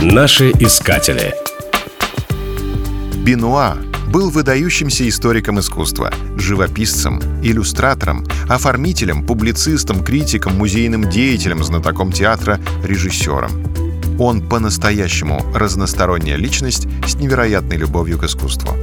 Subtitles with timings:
[0.00, 1.34] Наши искатели.
[3.16, 3.76] Бенуа
[4.12, 13.50] был выдающимся историком искусства, живописцем, иллюстратором, оформителем, публицистом, критиком, музейным деятелем, знатоком театра, режиссером.
[14.20, 18.76] Он по-настоящему разносторонняя личность с невероятной любовью к искусству.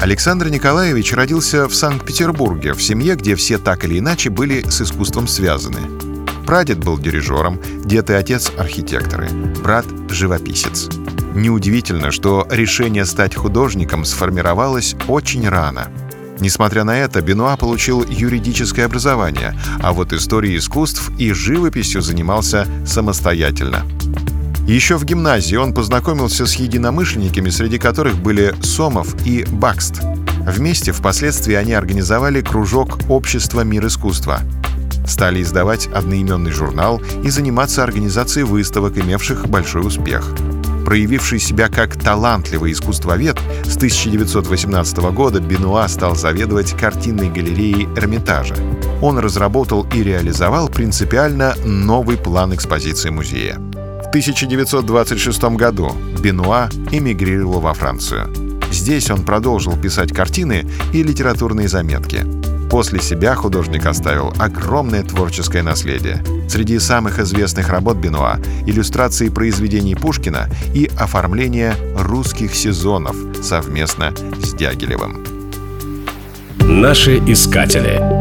[0.00, 5.28] Александр Николаевич родился в Санкт-Петербурге, в семье, где все так или иначе были с искусством
[5.28, 6.09] связаны.
[6.50, 9.28] Прадед был дирижером, дед и отец— архитекторы,
[9.62, 10.88] брат— живописец.
[11.32, 15.86] Неудивительно, что решение стать художником сформировалось очень рано.
[16.40, 23.86] Несмотря на это, Бенуа получил юридическое образование, а вот историей искусств и живописью занимался самостоятельно.
[24.66, 30.00] Еще в гимназии он познакомился с единомышленниками, среди которых были Сомов и Бакст.
[30.44, 34.40] Вместе впоследствии они организовали кружок «Общество мир искусства».
[35.06, 40.34] Стали издавать одноименный журнал и заниматься организацией выставок, имевших большой успех.
[40.84, 48.56] Проявивший себя как талантливый искусствовед, с 1918 года Бенуа стал заведовать картинной галереей Эрмитажа.
[49.00, 53.54] Он разработал и реализовал принципиально новый план экспозиции музея.
[53.54, 58.28] В 1926 году Бенуа эмигрировал во Францию.
[58.72, 62.39] Здесь он продолжил писать картины и литературные заметки.
[62.70, 66.22] После себя художник оставил огромное творческое наследие.
[66.48, 75.24] Среди самых известных работ Бенуа— иллюстрации произведений Пушкина и оформление русских сезонов совместно с Дягилевым.
[76.60, 78.19] Наши искатели.